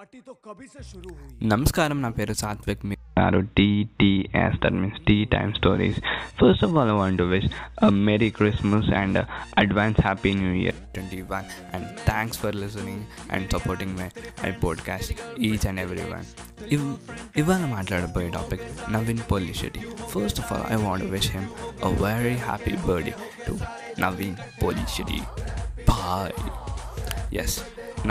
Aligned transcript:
Party 0.00 0.18
తో 0.26 0.32
కభీ 0.44 0.66
సే 0.72 0.82
షురూ 0.88 1.10
హుయి 1.16 1.46
నమస్కారం 1.52 1.98
నా 2.04 2.08
పేరు 2.18 2.34
సాత్విక్ 2.40 2.84
మీరు 2.90 2.98
TTS 3.56 4.54
that 4.62 4.74
means 4.74 4.98
tea 5.06 5.22
time 5.26 5.50
stories 5.58 5.96
first 6.40 6.62
of 6.66 6.70
all 6.76 6.90
I 6.92 6.96
want 7.00 7.16
to 7.20 7.26
wish 7.32 7.46
a 7.78 7.90
Merry 8.06 8.30
Christmas 8.38 8.84
and 9.00 9.18
a 9.22 9.24
advance 9.62 9.98
Happy 10.06 10.32
New 10.34 10.54
Year. 10.60 10.74
21 10.94 11.40
and 11.74 11.84
thanks 12.08 12.38
for 12.42 12.52
listening 12.54 13.00
and 13.30 13.42
supporting 13.54 13.92
my, 13.94 14.08
my 14.42 14.52
podcast 14.64 15.10
each 15.48 15.66
and 15.70 15.78
everyone 15.84 16.26
if 16.68 16.82
ఇవాళ 17.42 17.62
మాట్లాడబోయే 17.76 18.30
topic 18.38 18.64
Naveen 18.96 19.22
Polishetty 19.62 19.82
first 20.12 20.40
of 20.42 20.50
all 20.54 20.66
I 20.74 20.78
want 20.86 21.08
wish 21.14 21.30
him 21.36 21.48
a 21.88 21.92
very 22.04 22.36
happy 22.48 22.76
birthday 22.88 23.14
to 23.48 23.56
Naveen 24.04 24.38
Polishetty 24.96 25.20
boys 27.44 27.58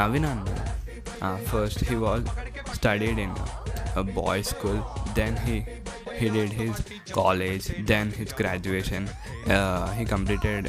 Naveen 0.01 0.27
Anna 0.33 0.68
Ah, 1.21 1.35
first 1.49 1.81
he 1.89 1.95
was 2.05 2.27
studied 2.75 3.19
in 3.25 3.35
a 3.95 4.03
boys 4.17 4.47
school 4.49 4.77
then 5.15 5.33
he 5.45 5.55
he 6.17 6.27
did 6.29 6.51
his 6.53 6.75
college 7.11 7.65
then 7.91 8.07
his 8.11 8.31
graduation. 8.33 9.03
Uh, 9.55 9.85
he 9.97 10.05
completed 10.15 10.67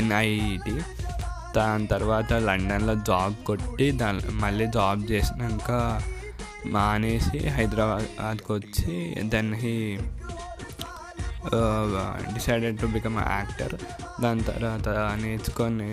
NIET 0.00 0.74
దాని 1.56 1.86
తర్వాత 1.86 2.32
లండన్లో 2.46 2.94
job 3.08 3.34
కొట్టి 3.48 3.86
దాని 3.92 4.30
మళ్ళీ 4.42 4.66
job 4.76 5.00
చేసినాక 5.10 5.70
మానేసి 6.74 7.40
హైదరాబాద్కి 7.56 8.50
వచ్చి 8.52 8.94
then 9.34 9.52
he 9.62 9.74
decided 12.34 12.78
to 12.82 12.88
become 12.96 13.18
actor 13.26 13.76
దాని 14.22 14.44
తర్వాత 14.48 14.88
నేర్చుకొని 15.24 15.90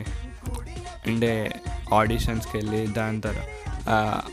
అంటే 1.08 1.32
ఆడిషన్స్కి 1.94 2.58
వెళ్ళి 2.58 2.88
దాని 2.88 3.22
తర్వాత 3.22 3.46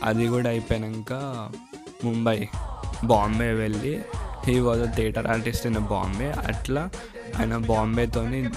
అది 0.02 0.28
కూడా 0.28 0.50
అయిపోయాక 0.50 1.12
ముంబై 2.04 2.48
బాంబే 3.04 3.52
వెళ్ళి 3.52 4.00
he 4.46 4.58
was 4.58 4.80
a 4.80 4.94
theatre 4.94 5.26
artist 5.26 5.66
in 5.66 5.74
Bombay 5.74 6.30
అట్లా 6.30 6.90
ఆయన 7.38 7.56
బాంబేతోని 7.56 8.48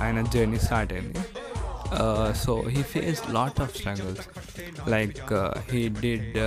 ఆయన 0.00 0.22
జర్నీ 0.22 0.58
స్టార్ట్ 0.58 0.92
అయింది. 0.92 1.18
So 2.34 2.64
he 2.68 2.82
face 2.82 3.34
lot 3.34 3.60
of 3.60 3.76
struggles 3.76 4.26
like 4.88 5.32
he 5.72 5.88
did 5.88 6.38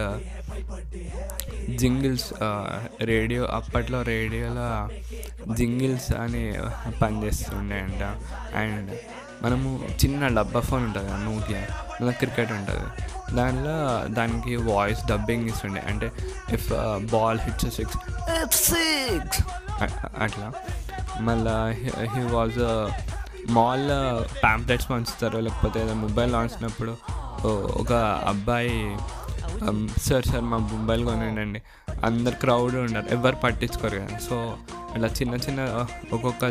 jingles 1.77 2.33
radio 3.03 3.45
అప్పట్లో 3.45 4.01
రేడియోలో 4.01 4.89
జింగిల్స్ 5.53 6.11
అని 6.11 6.53
పనిచేస్తుండే 7.01 7.79
అంట. 7.79 8.03
అండ్ 8.55 8.91
మనము 9.43 9.69
చిన్న 10.01 10.27
డబ్బా 10.37 10.59
ఫోన్ 10.67 10.83
ఉంటుంది 10.87 11.07
కదా 11.09 11.19
నోకియా 11.29 11.61
అలా 11.99 12.11
క్రికెట్ 12.21 12.51
ఉంటుంది. 12.57 12.85
దానిలో 13.37 13.75
దానికి 14.17 14.53
వాయిస్ 14.71 15.01
డబ్బింగ్ 15.11 15.45
ఇస్తుండే. 15.51 15.81
అంటే 15.91 16.07
if 16.57 16.67
ball 17.13 17.39
hits 17.45 17.69
six 17.77 17.97
six 18.67 19.41
అట్లా. 20.25 20.47
మళ్ళా 21.27 21.55
హీ 22.13 22.21
వాజ్ 22.35 22.59
మాల్ 23.57 23.89
ప్యాంప్లెట్స్ 24.43 24.87
పంచుతారు. 24.91 25.37
లేకపోతే 25.47 25.79
మొబైల్ 26.05 26.31
లాంచినప్పుడు 26.37 26.95
ఒక 27.81 27.93
అబ్బాయి 28.31 28.75
um, 29.67 29.79
సార్ 30.05 30.25
సార్ 30.31 30.45
మా 30.51 30.57
మొబైల్ 30.73 31.01
కొనండి 31.07 31.61
అందరు 32.07 32.35
క్రౌడ్ 32.43 32.75
ఉండరు 32.83 33.07
ఎవరు 33.15 33.37
పట్టించుకోరు 33.43 33.97
కదా. 34.03 34.17
సో 34.27 34.35
అలా 34.94 35.08
చిన్న 35.20 35.34
చిన్న 35.34 35.60
ఒక్కొక్క 36.12 36.50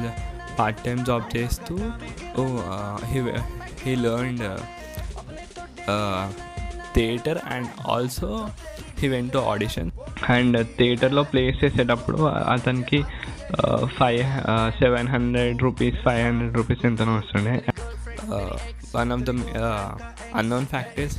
పార్ట్ 0.59 0.81
టైం 0.85 0.99
జాబ్ 1.05 1.25
చేస్తూ 1.38 1.75
he 3.05 3.21
he 3.83 3.93
learned 3.95 4.43
theatre 6.93 7.39
and 7.47 7.69
also 7.88 8.29
he 8.99 9.07
went 9.07 9.33
to 9.33 9.38
audition 9.38 9.89
and 10.29 10.57
థియేటర్లో 10.77 11.23
ప్లేస్ 11.23 11.57
చేసేటప్పుడు 11.63 12.19
అతనికి 12.27 12.99
five 13.97 14.21
seven 14.79 15.07
hundred 15.07 15.59
rupees 15.61 15.97
five 16.03 16.22
hundred 16.25 16.56
rupees 16.57 16.85
ఎంతనో 16.85 17.16
వస్తుండే 17.16 17.56
one 18.95 19.11
of 19.11 19.22
the 19.22 19.33
unknown 20.35 20.66
factors 20.66 21.17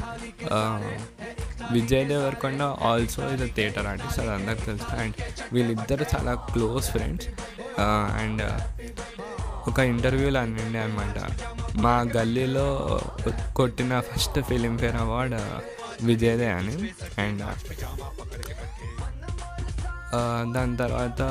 Vijay 1.71 2.05
Deverakonda 2.05 2.61
also 2.61 3.21
is 3.33 3.41
a 3.41 3.49
theatre 3.55 3.87
artist 3.87 4.19
అది 4.19 4.31
అందరికి 4.31 4.61
తెలుసు. 4.61 4.89
And 4.95 5.15
వీళ్ళిద్దరు 5.53 6.05
చాలా 6.15 6.33
క్లోజ్ 6.33 6.87
ఫ్రెండ్స్ 6.89 7.27
అండ్ 8.21 8.43
ఒక 9.69 9.79
ఇంటర్వ్యూలో 9.79 10.39
అనండి 10.39 10.77
అనమాట 10.77 11.17
మా 11.77 11.95
గల్లీలో 12.17 12.67
కొట్టిన 13.55 13.99
ఫస్ట్ 13.99 14.39
ఫిలింఫేర్ 14.41 14.95
అవార్డ్ 14.95 15.35
విజయదే 16.03 16.49
అని. 16.49 16.75
అండ్ 17.21 17.41
uh, 17.41 17.53
uh, 20.15 20.53
దాని 20.53 20.77
తర్వాత 20.77 21.21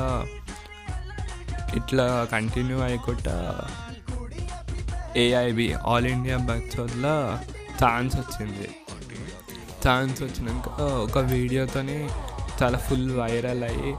ఇట్లా 1.75 2.27
కంటిన్యూ 2.31 2.79
అయ్యకుండా 2.79 3.35
ఏఐబి 5.17 5.73
ఆల్ 5.73 6.05
ఇండియా 6.05 6.37
బక్సోడ్లో 6.37 7.15
ఛాన్స్ 7.83 8.15
వచ్చింది. 8.15 8.69
ఛాన్స్ 9.87 10.23
వచ్చినాక 10.23 10.81
ఒక 10.81 11.17
వీడియోతోని 11.17 11.97
చాలా 12.63 12.77
ఫుల్ 12.77 13.11
వైరల్ 13.11 13.63
అయ్యి 13.63 13.91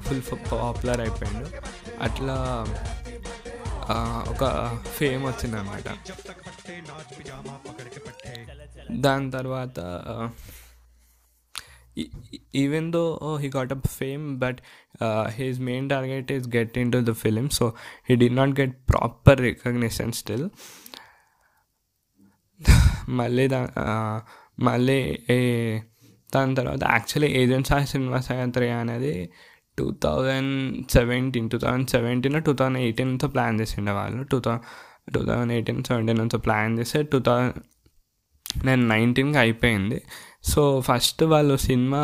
ఫుల్ 0.00 0.22
పాపులర్ 0.52 1.00
అయిపోయాడు. 1.00 1.48
అట్లా 2.02 2.36
ఒక 4.28 4.44
ఫేమ్ 4.98 5.26
వచ్చిందనమాట 5.26 5.84
దాని 8.90 9.30
తర్వాత 9.30 9.78
even 12.54 12.92
though 12.92 13.36
he 13.40 13.48
got 13.56 13.72
a 13.72 13.80
fame 13.86 14.38
but 14.38 14.58
his 15.28 15.60
main 15.60 15.88
target 15.88 16.32
is 16.32 16.48
get 16.56 16.78
in 16.78 16.92
to 16.92 16.98
the 16.98 17.12
film 17.12 17.48
so 17.48 17.74
he 18.08 18.14
did 18.14 18.28
not 18.30 18.60
get 18.60 18.76
proper 18.90 19.40
recognition 19.40 20.12
still 20.12 20.50
మళ్ళీ 23.08 23.48
దా 23.48 23.60
మళ్ళీ 24.58 25.00
దాని 26.34 26.54
తర్వాత 26.54 26.82
యాక్చువల్లీ 26.94 27.28
ఏజెంట్స్ 27.40 27.72
ఆ 27.72 27.78
సినిమా 27.84 28.18
సాయంత్రం 28.20 28.72
అనేది 28.78 29.14
two 29.78 29.86
thousand 30.04 30.52
seventeen 30.92 31.48
two 31.50 31.58
thousand 31.58 31.88
seventeen 31.90 32.36
two 32.46 32.52
thousand 32.52 32.78
ఎయిటీన్తో 32.78 33.28
plan 33.28 33.56
చేసిండే 33.60 33.92
వాళ్ళు. 33.92 34.22
Two 34.22 34.38
thou 34.40 34.54
two 35.14 35.20
thousand 35.28 35.52
eighteen 35.52 35.80
seventeen 35.84 36.18
నుంచి 36.18 36.38
ప్లాన్ 36.38 36.72
చేస్తే 36.78 37.02
టూ 37.12 37.18
థౌజండ్ 37.18 37.54
నేను 38.66 38.82
నైన్టీన్కి 38.88 39.38
అయిపోయింది. 39.38 39.98
సో 40.44 40.62
ఫస్ట్ 40.88 41.22
వాళ్ళు 41.32 41.56
సినిమా 41.68 42.02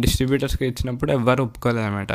డిస్ట్రిబ్యూటర్స్కి 0.00 0.64
ఇచ్చినప్పుడు 0.66 1.10
ఎవరు 1.12 1.42
ఒప్పుకోలేదు 1.42 1.86
అనమాట 1.86 2.12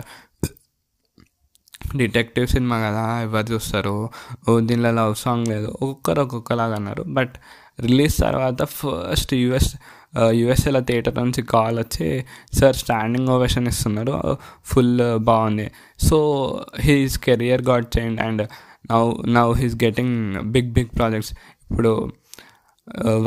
డిటెక్టివ్ 1.98 2.48
సినిమా 2.48 2.78
కదా 2.88 3.06
ఎవరు 3.22 3.48
చూస్తారు. 3.54 4.10
ఓ 4.50 4.60
దీనిలో 4.60 4.92
లవ్ 4.92 5.16
సాంగ్ 5.16 5.48
లేదు. 5.48 5.68
ఒక్కొక్కరు 5.82 6.22
ఒక్కొక్కలాగా 6.22 6.76
అన్నారు. 6.76 7.04
బట్ 7.18 7.36
రిలీజ్ 7.80 8.16
తర్వాత 8.26 8.64
ఫస్ట్ 8.78 9.34
యూఎస్ 9.44 9.72
యుఎస్ఏల 10.40 10.80
థియేటర్ 10.80 11.16
నుంచి 11.16 11.42
కాల్ 11.54 11.78
వచ్చి 11.80 12.08
సార్ 12.58 12.76
స్టాండింగ్ 12.82 13.30
ఓవేషన్ 13.36 13.68
ఇస్తున్నారు 13.72 14.16
ఫుల్ 14.72 15.02
బాగుంది. 15.30 15.68
So 16.00 16.18
his 16.86 17.16
career 17.26 17.64
got 17.70 17.88
change 17.96 18.20
and 18.22 18.44
now 18.92 19.04
now 19.38 19.48
his 19.54 19.78
getting 19.84 20.18
big 20.56 20.72
big 20.78 20.92
projects. 20.98 21.34
ఇప్పుడు 21.72 21.94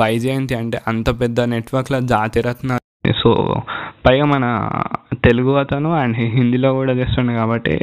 వైజయంతి 0.02 0.54
అంటే 0.54 0.78
అంత 0.88 1.08
పెద్ద 1.20 1.40
నెట్వర్క్లో 1.54 2.00
జాతిరత్న 2.14 2.78
సో 3.22 3.30
పైగా 4.06 4.24
మన 4.34 4.44
తెలుగు 5.24 5.52
అతను 5.62 5.90
అండ్ 6.00 6.16
హిందీలో 6.36 6.70
కూడా 6.74 6.92
చేస్తుండే 6.92 7.34
కాబట్టి 7.34 7.76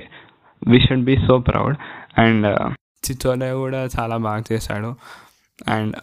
we 0.61 0.79
should 0.85 1.05
be 1.09 1.15
so 1.27 1.35
proud 1.49 1.77
and 2.23 2.47
Chhichhore 3.05 3.51
కూడా 3.61 3.79
చాలా 3.95 4.17
బాగా 4.17 4.43
చేశాడు. 4.51 4.89
And 5.75 5.95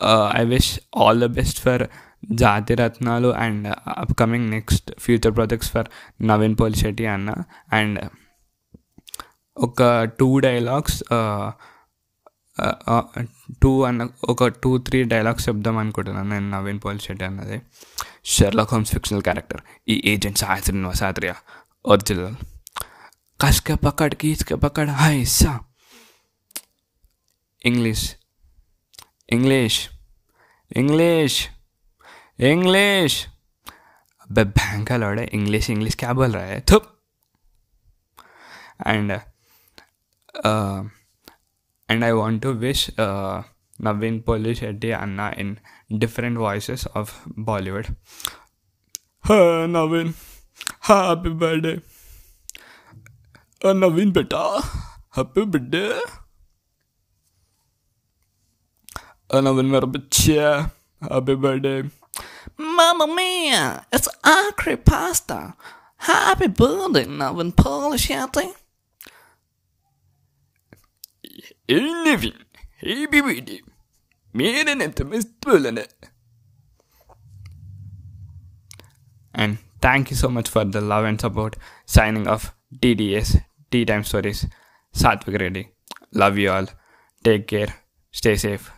I 0.00 0.44
wish 0.44 0.78
all 0.92 1.16
the 1.16 1.28
best 1.28 1.60
for 1.60 1.88
Jati 2.24 2.76
Ratnalu 2.76 3.36
and 3.36 3.66
upcoming 3.86 4.50
next 4.50 4.92
future 4.98 5.32
projects 5.32 5.68
for 5.68 5.84
Navin 6.20 6.56
Paul 6.56 6.70
Shetty 6.70 7.06
Anna 7.06 7.46
and 7.70 8.10
ఒక 9.56 9.82
టూ 10.18 10.26
డైలాగ్స్ 10.38 10.96
టూ 13.62 13.70
అన్న 13.82 14.02
ఒక 14.24 14.46
టూ 14.62 14.70
త్రీ 14.78 14.98
డైలాగ్స్ 15.04 15.48
చెప్దాం 15.48 15.76
అనుకుంటున్నాను 15.76 16.28
నేను 16.28 16.48
నవీన్ 16.50 16.80
పోల్ 16.84 16.98
శెట్టి 16.98 17.24
అన్నది 17.24 17.58
షెర్లాక్ 18.34 18.72
హోమ్స్ 18.74 18.92
ఫిక్షనల్ 18.92 19.22
క్యారెక్టర్ 19.22 19.62
ఈ 19.88 19.96
agent 20.12 20.38
Sai 20.38 20.58
Srinivas 20.66 21.02
Athreya 21.02 21.32
original 21.84 22.36
కస్క 23.40 23.78
పక్కడ్ 23.86 24.14
కీచ్క 24.14 24.54
పక్కడ్ 24.64 24.92
హాయ్ 25.00 25.24
సా 25.38 25.52
ఇంగ్లీష్ 27.64 28.06
ఇంగ్లీష్ 29.28 29.80
इंग्लिश 30.70 31.48
इंग्लिश 32.40 33.24
अबे 34.22 34.44
बैंक 34.44 34.86
का 34.88 34.96
है। 35.20 35.26
इंग्लिश 35.26 35.70
इंग्लिश 35.70 35.94
क्या 35.94 36.12
बोल 36.12 36.32
रहा 36.32 36.44
है? 36.44 36.60
थुप। 36.60 36.92
And 38.86 39.12
and 41.88 42.04
I 42.04 42.10
want 42.10 42.42
to 42.42 42.52
wish 42.52 42.90
Naveen 43.80 44.20
Polishetty 44.54 44.90
Anna 44.90 45.28
in 45.38 45.56
different 45.92 46.38
voice 46.38 46.86
of 46.86 47.14
Bollywood 47.40 47.86
Naveen 49.76 50.14
happy 50.88 51.30
birthday 51.30 51.74
Naveen 53.74 54.12
बेटा 54.12 54.44
happy 55.16 55.40
birthday 55.42 55.84
another 59.30 59.62
merbecia. 59.62 60.70
Happy 61.00 61.34
birthday. 61.34 61.84
Mamma 62.56 63.06
mia, 63.06 63.86
it's 63.92 64.08
angry 64.24 64.76
pasta. 64.76 65.54
Happy 65.98 66.46
birthday, 66.48 67.04
Navin 67.04 67.52
Polishetti. 67.54 68.54
Hey 71.68 71.80
Navin, 71.80 72.34
hey 72.78 73.06
Me 74.32 74.60
and 74.60 74.68
än 74.68 74.82
inte 74.82 75.04
missbullande. 75.04 75.86
And 79.34 79.58
thank 79.80 80.10
you 80.10 80.16
so 80.16 80.28
much 80.28 80.48
for 80.48 80.64
the 80.64 80.80
love 80.80 81.04
and 81.04 81.20
support. 81.20 81.56
Signing 81.86 82.28
off 82.28 82.52
DDS, 82.72 83.38
D 83.70 83.84
Time 83.84 84.04
Stories, 84.04 84.46
Satvik 84.94 85.38
Reddy. 85.40 85.68
Love 86.12 86.38
you 86.38 86.52
all. 86.52 86.66
Take 87.24 87.46
care. 87.46 87.74
Stay 88.12 88.36
safe. 88.36 88.75